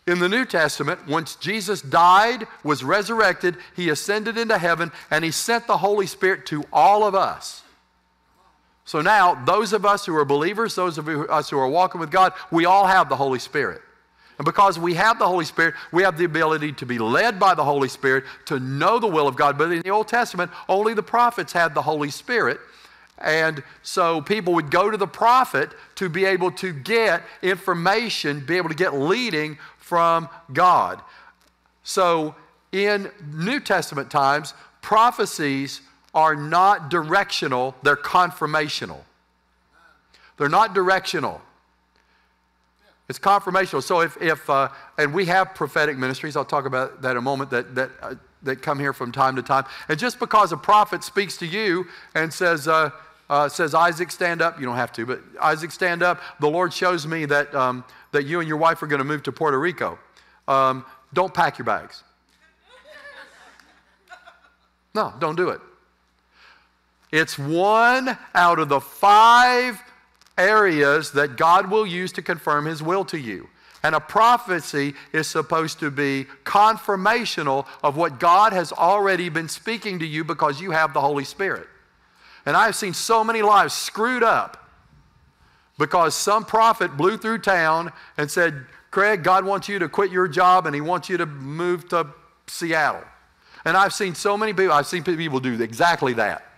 [0.07, 5.33] In the New Testament, once Jesus died, was resurrected, he ascended into heaven, and he
[5.33, 7.64] sent the Holy Spirit to all of us.
[8.90, 12.11] So now, those of us who are believers, those of us who are walking with
[12.11, 13.83] God, we all have the Holy Spirit.
[14.37, 17.55] And because we have the Holy Spirit, we have the ability to be led by
[17.55, 19.57] the Holy Spirit, to know the will of God.
[19.57, 22.59] But in the Old Testament, only the prophets had the Holy Spirit.
[23.18, 28.57] And so people would go to the prophet to be able to get information, be
[28.57, 31.00] able to get leading from God.
[31.85, 32.35] So
[32.72, 35.81] in New Testament times, prophecies
[36.14, 39.01] are not directional, they're confirmational.
[40.37, 41.40] They're not directional.
[43.09, 43.83] It's confirmational.
[43.83, 47.23] So if, if uh, and we have prophetic ministries, I'll talk about that in a
[47.23, 49.64] moment, that, that, uh, that come here from time to time.
[49.88, 52.90] And just because a prophet speaks to you and says, uh,
[53.29, 56.73] uh, says, Isaac, stand up, you don't have to, but Isaac, stand up, the Lord
[56.73, 59.59] shows me that um, that you and your wife are going to move to Puerto
[59.59, 59.99] Rico.
[60.49, 62.03] Um, don't pack your bags.
[64.94, 65.61] No, don't do it.
[67.12, 69.83] It's one out of the five
[70.38, 73.49] areas that God will use to confirm His will to you.
[73.83, 79.99] And a prophecy is supposed to be confirmational of what God has already been speaking
[80.01, 81.66] to you because you have the Holy Spirit.
[82.44, 84.68] And I've seen so many lives screwed up
[85.79, 90.29] because some prophet blew through town and said, Craig, God wants you to quit your
[90.29, 92.07] job and He wants you to move to
[92.46, 93.05] Seattle.
[93.64, 96.49] And I've seen so many people, I've seen people do exactly that.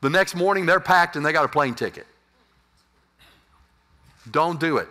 [0.00, 2.06] The next morning they're packed and they got a plane ticket.
[4.30, 4.88] Don't do it.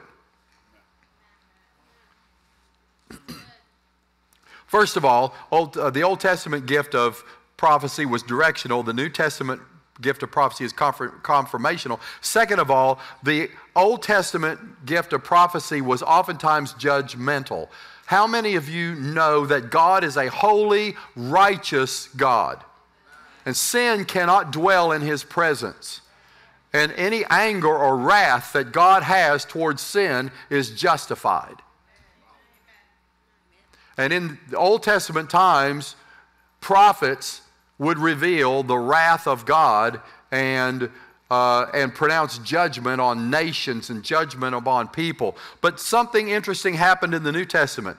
[4.67, 7.23] First of all, old, uh, the Old Testament gift of
[7.57, 8.83] prophecy was directional.
[8.83, 9.61] The New Testament
[9.99, 11.99] gift of prophecy is confirmational.
[12.21, 17.67] Second of all, the Old Testament gift of prophecy was oftentimes judgmental.
[18.05, 22.63] How many of you know that God is a holy, righteous God?
[23.49, 26.01] And sin cannot dwell in his presence.
[26.71, 31.55] And any anger or wrath that God has towards sin is justified.
[33.97, 35.95] And in the Old Testament times,
[36.62, 37.41] prophets
[37.79, 40.91] would reveal the wrath of God and,
[41.31, 45.35] uh, and pronounce judgment on nations and judgment upon people.
[45.62, 47.97] But something interesting happened in the New Testament.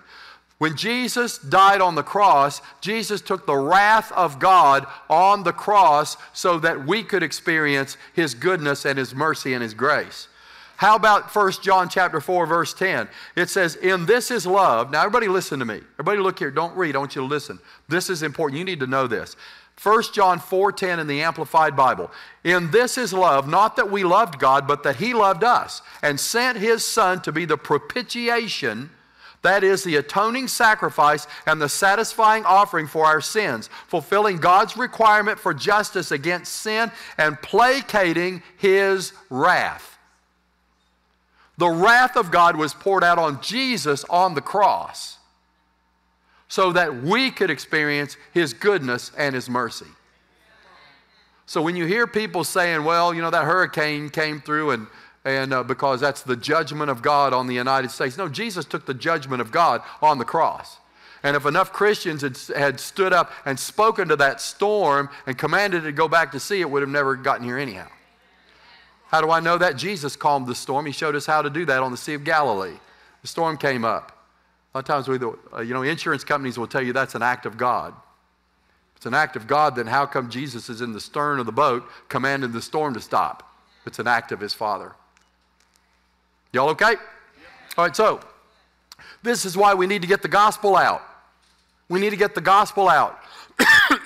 [0.60, 6.18] When Jesus died on the cross, Jesus took the wrath of God on the cross
[6.34, 10.28] so that we could experience his goodness and his mercy and his grace.
[10.76, 13.08] How about 1 John chapter 4 verse 10?
[13.36, 15.80] It says, "In this is love." Now everybody listen to me.
[15.94, 16.50] Everybody look here.
[16.50, 16.94] Don't read.
[16.94, 17.58] I want you to listen.
[17.88, 18.58] This is important.
[18.58, 19.36] You need to know this.
[19.76, 22.10] 1 John 4:10 in the Amplified Bible.
[22.44, 26.20] In this is love, not that we loved God, but that he loved us and
[26.20, 28.90] sent his son to be the propitiation,
[29.42, 35.38] that is the atoning sacrifice and the satisfying offering for our sins, fulfilling God's requirement
[35.38, 39.98] for justice against sin and placating his wrath.
[41.56, 45.18] The wrath of God was poured out on Jesus on the cross
[46.48, 49.86] so that we could experience His goodness and His mercy.
[51.46, 54.86] So when you hear people saying, well, you know, that hurricane came through and,
[55.24, 58.16] and uh, because that's the judgment of God on the United States.
[58.16, 60.78] No, Jesus took the judgment of God on the cross.
[61.22, 65.84] And if enough Christians had, had stood up and spoken to that storm and commanded
[65.84, 67.88] it to go back to sea, it would have never gotten here anyhow.
[69.08, 69.76] How do I know that?
[69.76, 70.86] Jesus calmed the storm.
[70.86, 72.78] He showed us how to do that on the Sea of Galilee.
[73.22, 74.16] The storm came up.
[74.72, 75.18] A lot of times, we,
[75.52, 77.92] uh, you know, insurance companies will tell you that's an act of God.
[78.92, 81.46] If it's an act of God, then how come Jesus is in the stern of
[81.46, 83.52] the boat commanding the storm to stop?
[83.84, 84.92] It's an act of his Father.
[86.52, 86.94] Y'all okay?
[87.76, 88.20] All right, so
[89.22, 91.02] this is why we need to get the gospel out.
[91.88, 93.18] We need to get the gospel out.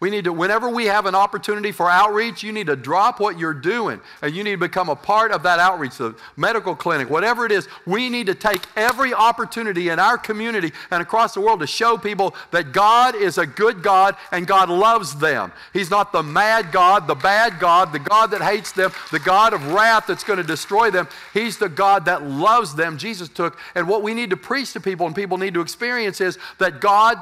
[0.00, 3.36] We need to, whenever we have an opportunity for outreach, you need to drop what
[3.36, 7.10] you're doing and you need to become a part of that outreach, the medical clinic,
[7.10, 7.66] whatever it is.
[7.84, 11.98] We need to take every opportunity in our community and across the world to show
[11.98, 15.50] people that God is a good God and God loves them.
[15.72, 19.52] He's not the mad God, the bad God, the God that hates them, the God
[19.52, 21.08] of wrath that's going to destroy them.
[21.34, 22.98] He's the God that loves them.
[22.98, 26.20] Jesus took, and what we need to preach to people and people need to experience
[26.20, 27.20] is that God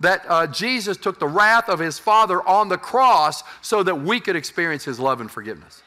[0.00, 4.20] that uh, Jesus took the wrath of his Father on the cross so that we
[4.20, 5.82] could experience his love and forgiveness.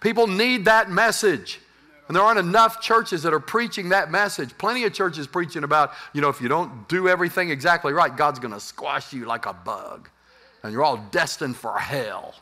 [0.00, 1.60] People need that message.
[2.08, 4.56] And there aren't enough churches that are preaching that message.
[4.58, 8.38] Plenty of churches preaching about, you know, if you don't do everything exactly right, God's
[8.38, 10.10] going to squash you like a bug.
[10.62, 12.34] And you're all destined for hell.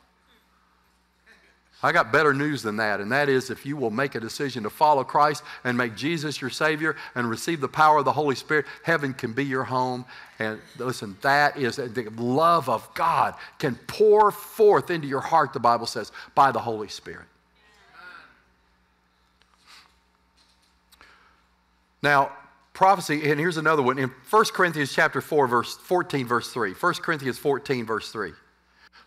[1.82, 4.64] I got better news than that, and that is if you will make a decision
[4.64, 8.34] to follow Christ and make Jesus your Savior and receive the power of the Holy
[8.34, 10.04] Spirit, heaven can be your home.
[10.38, 15.54] And listen, that is uh, the love of God can pour forth into your heart,
[15.54, 17.26] the Bible says, by the Holy Spirit.
[22.02, 22.32] Now,
[22.74, 26.72] prophecy, and here's another one in 1 Corinthians chapter 4, verse 14, verse 3.
[26.72, 28.32] 1 Corinthians 14, verse 3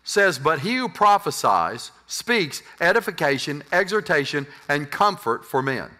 [0.04, 5.90] says, But he who prophesies speaks edification, exhortation, and comfort for men.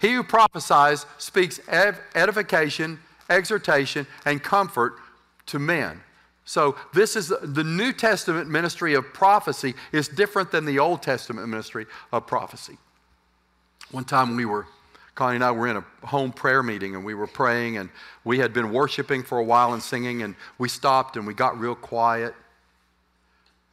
[0.00, 4.94] He who prophesies speaks edification, exhortation, and comfort
[5.46, 6.00] to men.
[6.44, 11.48] So this is the New Testament ministry of prophecy is different than the Old Testament
[11.48, 12.76] ministry of prophecy.
[13.90, 14.66] One time we were
[15.20, 17.90] Connie and I were in a home prayer meeting and we were praying and
[18.24, 21.60] we had been worshiping for a while and singing and we stopped and we got
[21.60, 22.34] real quiet.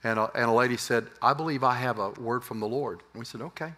[0.03, 3.01] And a, and a lady said, I believe I have a word from the Lord.
[3.13, 3.71] And we said, okay,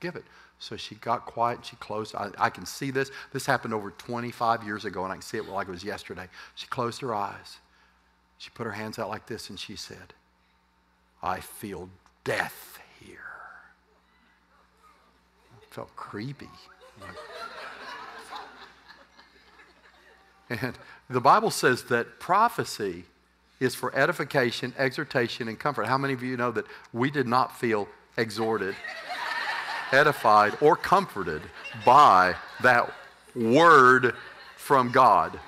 [0.00, 0.24] give it.
[0.58, 1.64] So she got quiet.
[1.64, 2.16] She closed.
[2.16, 3.12] I, I can see this.
[3.32, 6.26] This happened over 25 years ago, and I can see it like it was yesterday.
[6.56, 7.58] She closed her eyes.
[8.38, 10.12] She put her hands out like this, and she said,
[11.22, 11.88] I feel
[12.24, 13.20] death here.
[15.62, 16.50] It felt creepy.
[20.60, 20.76] And
[21.08, 23.04] the Bible says that prophecy
[23.60, 25.86] is for edification, exhortation, and comfort.
[25.86, 28.74] How many of you know that we did not feel exhorted,
[29.92, 31.42] edified, or comforted
[31.86, 32.92] by that
[33.34, 34.14] word
[34.56, 35.38] from God?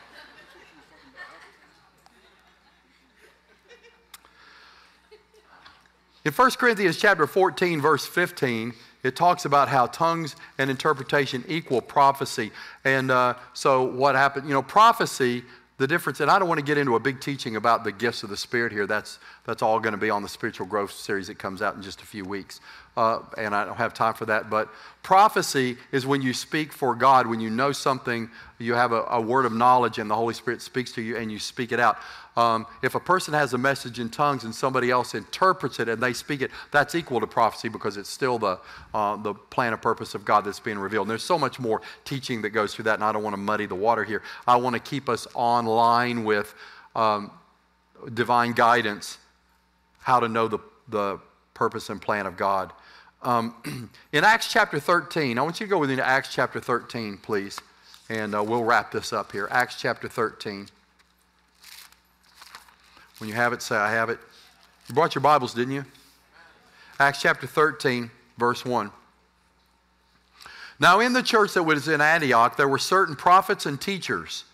[6.25, 8.73] In 1 Corinthians chapter 14, verse 15,
[9.05, 12.51] it talks about how tongues and interpretation equal prophecy.
[12.85, 14.49] And uh, so, what happened?
[14.49, 15.45] You know, prophecy,
[15.77, 18.23] the difference, and I don't want to get into a big teaching about the gifts
[18.23, 18.87] of the Spirit here.
[18.87, 21.83] That's, that's all going to be on the spiritual growth series that comes out in
[21.83, 22.61] just a few weeks.
[22.97, 24.49] Uh, and I don't have time for that.
[24.49, 24.69] But
[25.03, 29.21] prophecy is when you speak for God, when you know something, you have a, a
[29.21, 31.99] word of knowledge, and the Holy Spirit speaks to you and you speak it out.
[32.37, 36.03] Um, if a person has a message in tongues and somebody else interprets it and
[36.03, 38.59] they speak it, that's equal to prophecy because it's still the,
[38.93, 41.07] uh, the plan and purpose of God that's being revealed.
[41.07, 43.41] And there's so much more teaching that goes through that, and I don't want to
[43.41, 44.23] muddy the water here.
[44.47, 46.55] I want to keep us on line with
[46.97, 47.31] um,
[48.13, 49.19] divine guidance,
[50.01, 51.21] how to know the, the
[51.55, 52.73] purpose and plan of God.
[53.25, 53.55] Um,
[54.13, 57.17] in Acts chapter 13, I want you to go with me to Acts chapter 13,
[57.17, 57.59] please,
[58.11, 59.49] and uh, we'll wrap this up here.
[59.51, 60.69] Acts chapter 13.
[63.19, 64.19] When you have it, say, I have it.
[64.89, 65.87] You brought your Bibles, didn't you?
[67.01, 68.91] Acts chapter 13, verse 1.
[70.79, 74.45] Now, in the church that was in Antioch, there were certain prophets and teachers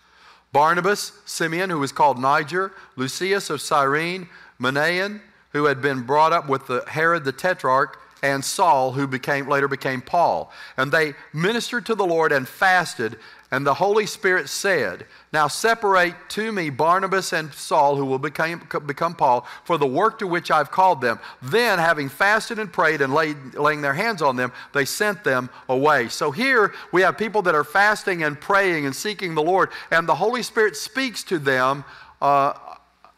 [0.53, 4.27] Barnabas, Simeon, who was called Niger, Lucius of Cyrene,
[4.59, 9.47] Manaen, who had been brought up with the Herod the Tetrarch, and Saul, who became,
[9.47, 10.51] later became Paul.
[10.77, 13.17] And they ministered to the Lord and fasted.
[13.53, 18.65] And the Holy Spirit said, Now separate to me Barnabas and Saul, who will become,
[18.85, 21.19] become Paul, for the work to which I've called them.
[21.41, 25.49] Then, having fasted and prayed and laid, laying their hands on them, they sent them
[25.67, 26.07] away.
[26.07, 30.07] So here we have people that are fasting and praying and seeking the Lord, and
[30.07, 31.83] the Holy Spirit speaks to them.
[32.21, 32.53] Uh,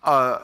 [0.04, 0.40] uh,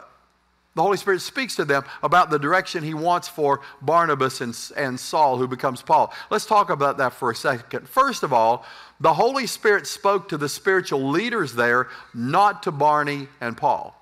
[0.80, 4.98] the Holy Spirit speaks to them about the direction He wants for Barnabas and, and
[4.98, 6.14] Saul, who becomes Paul.
[6.30, 7.90] Let's talk about that for a second.
[7.90, 8.66] First of all,
[9.02, 13.94] the Holy Spirit spoke to the spiritual leaders there, not to Barney and Paul.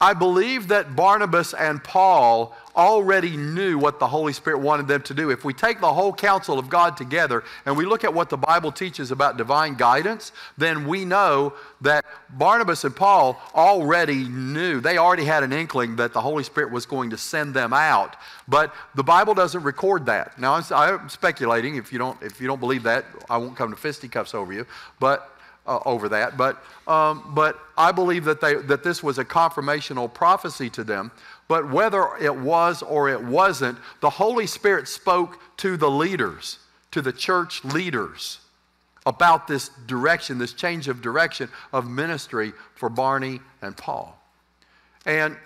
[0.00, 5.14] I believe that Barnabas and Paul already knew what the Holy Spirit wanted them to
[5.14, 5.30] do.
[5.30, 8.36] If we take the whole counsel of God together and we look at what the
[8.36, 14.80] Bible teaches about divine guidance, then we know that Barnabas and Paul already knew.
[14.80, 18.16] They already had an inkling that the Holy Spirit was going to send them out.
[18.48, 20.38] But the Bible doesn't record that.
[20.38, 21.76] Now, I'm speculating.
[21.76, 24.66] If you don't, if you don't believe that, I won't come to fisticuffs over you.
[24.98, 25.30] But
[25.66, 26.36] uh, over that.
[26.36, 31.10] But, um, but I believe that, they, that this was a confirmational prophecy to them.
[31.48, 36.58] But whether it was or it wasn't, the Holy Spirit spoke to the leaders,
[36.90, 38.40] to the church leaders,
[39.06, 44.18] about this direction, this change of direction of ministry for Barney and Paul.
[45.04, 45.36] And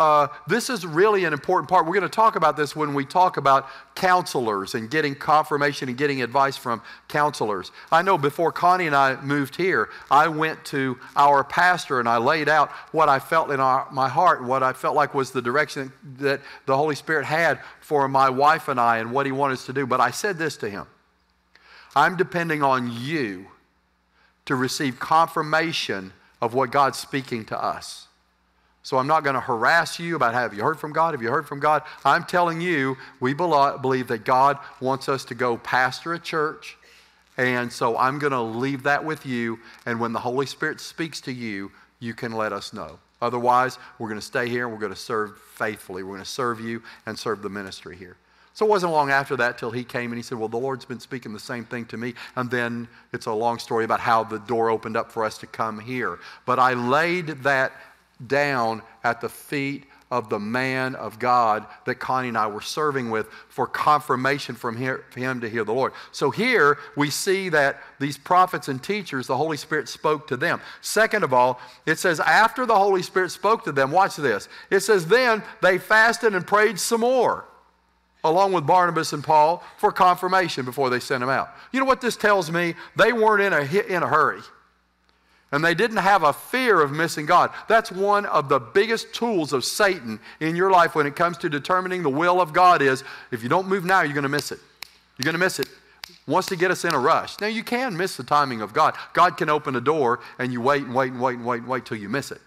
[0.00, 1.84] uh, this is really an important part.
[1.84, 5.98] We're going to talk about this when we talk about counselors and getting confirmation and
[5.98, 7.70] getting advice from counselors.
[7.92, 12.16] I know before Connie and I moved here, I went to our pastor and I
[12.16, 15.42] laid out what I felt in our, my heart, what I felt like was the
[15.42, 19.54] direction that the Holy Spirit had for my wife and I and what He wanted
[19.54, 19.86] us to do.
[19.86, 20.86] But I said this to him
[21.94, 23.48] I'm depending on you
[24.46, 28.06] to receive confirmation of what God's speaking to us.
[28.90, 31.14] So I'm not going to harass you about have you heard from God?
[31.14, 31.84] Have you heard from God?
[32.04, 36.76] I'm telling you, we believe that God wants us to go pastor a church.
[37.36, 39.60] And so I'm going to leave that with you.
[39.86, 41.70] And when the Holy Spirit speaks to you,
[42.00, 42.98] you can let us know.
[43.22, 46.02] Otherwise, we're going to stay here and we're going to serve faithfully.
[46.02, 48.16] We're going to serve you and serve the ministry here.
[48.54, 50.84] So it wasn't long after that till he came and he said, Well, the Lord's
[50.84, 52.14] been speaking the same thing to me.
[52.34, 55.46] And then it's a long story about how the door opened up for us to
[55.46, 56.18] come here.
[56.44, 57.72] But I laid that
[58.26, 63.10] down at the feet of the man of God that Connie and I were serving
[63.10, 65.92] with for confirmation from him to hear the Lord.
[66.10, 70.60] So here we see that these prophets and teachers, the Holy Spirit spoke to them.
[70.80, 74.48] Second of all, it says, after the Holy Spirit spoke to them, watch this.
[74.68, 77.44] It says, then they fasted and prayed some more,
[78.24, 81.50] along with Barnabas and Paul, for confirmation before they sent them out.
[81.72, 82.74] You know what this tells me?
[82.96, 84.40] They weren't in a, in a hurry
[85.52, 87.50] and they didn't have a fear of missing God.
[87.68, 91.48] That's one of the biggest tools of Satan in your life when it comes to
[91.48, 94.52] determining the will of God is if you don't move now, you're going to miss
[94.52, 94.60] it.
[95.18, 95.68] You're going to miss it.
[96.26, 97.40] Wants to get us in a rush.
[97.40, 98.94] Now you can miss the timing of God.
[99.12, 101.68] God can open a door and you wait and wait and wait and wait and
[101.68, 102.40] wait till you miss it.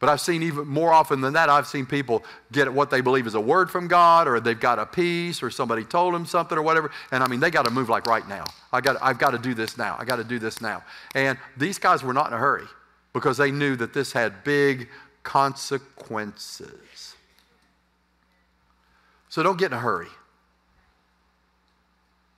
[0.00, 2.22] But I've seen even more often than that, I've seen people
[2.52, 5.50] get what they believe is a word from God, or they've got a peace, or
[5.50, 6.92] somebody told them something, or whatever.
[7.10, 8.44] And I mean, they got to move like right now.
[8.72, 9.96] I got, I've got to do this now.
[9.98, 10.84] I got to do this now.
[11.16, 12.66] And these guys were not in a hurry
[13.12, 14.88] because they knew that this had big
[15.24, 17.16] consequences.
[19.28, 20.08] So don't get in a hurry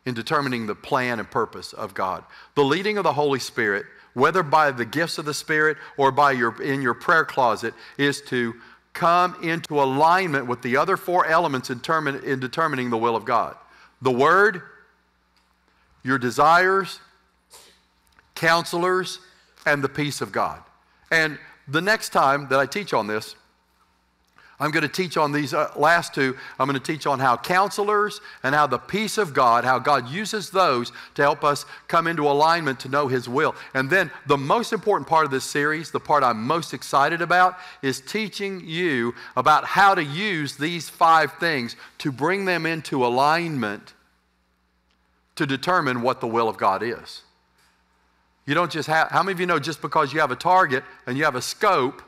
[0.06, 2.24] in determining the plan and purpose of God.
[2.54, 3.84] The leading of the Holy Spirit
[4.14, 8.20] whether by the gifts of the Spirit or by your, in your prayer closet, is
[8.22, 8.54] to
[8.92, 11.80] come into alignment with the other four elements in,
[12.24, 13.56] in determining the will of God
[14.02, 14.62] the Word,
[16.02, 17.00] your desires,
[18.34, 19.18] counselors,
[19.66, 20.62] and the peace of God.
[21.10, 21.38] And
[21.68, 23.36] the next time that I teach on this,
[24.60, 26.36] I'm going to teach on these uh, last two.
[26.58, 30.10] I'm going to teach on how counselors and how the peace of God, how God
[30.10, 33.54] uses those to help us come into alignment to know His will.
[33.72, 37.56] And then the most important part of this series, the part I'm most excited about,
[37.80, 43.94] is teaching you about how to use these five things to bring them into alignment
[45.36, 47.22] to determine what the will of God is.
[48.44, 50.84] You don't just have, how many of you know just because you have a target
[51.06, 52.02] and you have a scope,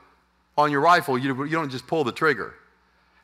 [0.56, 2.54] on your rifle, you, you don't just pull the trigger.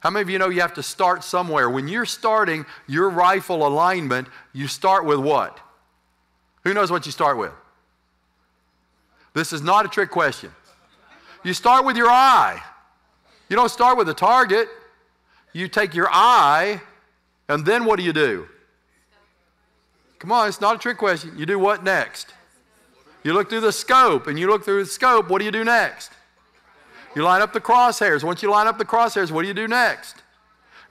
[0.01, 1.68] How many of you know you have to start somewhere?
[1.68, 5.59] When you're starting your rifle alignment, you start with what?
[6.64, 7.53] Who knows what you start with?
[9.35, 10.53] This is not a trick question.
[11.45, 12.61] You start with your eye.
[13.49, 14.68] You don't start with a target.
[15.53, 16.81] You take your eye,
[17.49, 18.47] and then what do you do?
[20.18, 21.33] Come on, it's not a trick question.
[21.37, 22.35] You do what next?
[23.22, 25.64] You look through the scope, and you look through the scope, what do you do
[25.64, 26.12] next?
[27.19, 28.23] You line up the crosshairs.
[28.23, 30.23] Once you line up the crosshairs, what do you do next?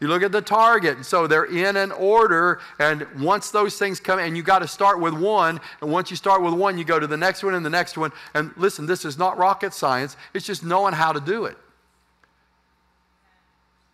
[0.01, 0.97] You look at the target.
[0.97, 2.59] And So they're in an order.
[2.80, 5.61] And once those things come, and you got to start with one.
[5.80, 7.97] And once you start with one, you go to the next one and the next
[7.97, 8.11] one.
[8.34, 11.57] And listen, this is not rocket science, it's just knowing how to do it.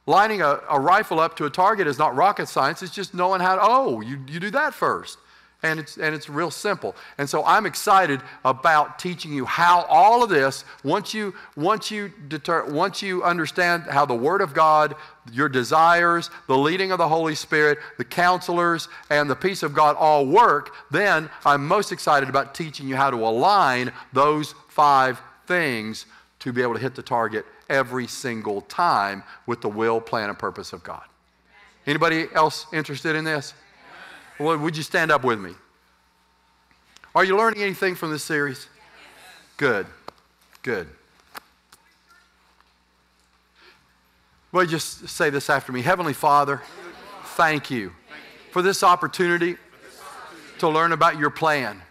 [0.07, 3.41] Lining a, a rifle up to a target is not rocket science, it's just knowing
[3.41, 5.19] how to, oh, you, you do that first
[5.63, 6.95] and it's, and it's real simple.
[7.17, 12.11] And so I'm excited about teaching you how all of this, once you, once you,
[12.27, 14.95] deter, once you understand how the Word of God,
[15.31, 19.95] your desires, the leading of the Holy Spirit, the counselors, and the peace of God
[19.95, 26.05] all work, then I'm most excited about teaching you how to align those five things
[26.39, 30.37] to be able to hit the target every single time with the will, plan, and
[30.37, 31.03] purpose of God.
[31.87, 33.53] Anybody else interested in this?
[34.39, 35.53] Well, would you stand up with me?
[37.15, 38.67] Are you learning anything from this series?
[39.57, 39.85] Good.
[40.63, 40.87] Good.
[44.51, 45.81] Well, just say this after me.
[45.81, 46.61] Heavenly Father,
[47.35, 47.91] thank you
[48.51, 49.57] for this opportunity
[50.59, 51.81] to learn about your plan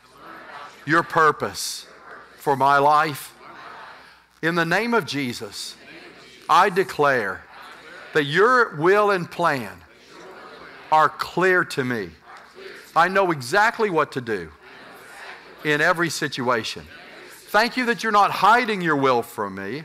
[0.84, 1.86] your purpose
[2.38, 3.34] for my life.
[4.43, 5.76] In the name of Jesus,
[6.49, 7.45] I declare
[8.14, 9.80] that your will and plan
[10.90, 12.11] are clear to me.
[12.95, 14.51] I know exactly what to do
[15.64, 16.84] in every situation.
[17.49, 19.84] Thank you that you're not hiding your will from me,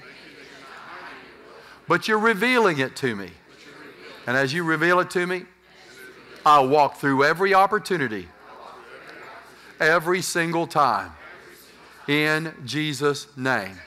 [1.88, 3.32] but you're revealing it to me.
[4.26, 5.45] And as you reveal it to me,
[6.45, 8.28] I'll walk through every opportunity,
[9.80, 11.12] every single time,
[12.08, 13.78] in Jesus' name.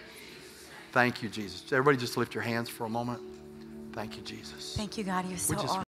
[0.92, 1.64] Thank you, Jesus.
[1.72, 3.20] Everybody just lift your hands for a moment.
[3.92, 4.74] Thank you, Jesus.
[4.76, 5.28] Thank you, God.
[5.28, 5.84] You're so just awesome.